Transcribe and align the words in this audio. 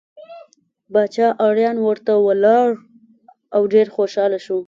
باچا 0.93 1.27
اریان 1.47 1.77
ورته 1.81 2.13
ولاړ 2.27 2.67
او 3.55 3.61
ډېر 3.73 3.87
خوشحاله 3.95 4.39
شو. 4.45 4.57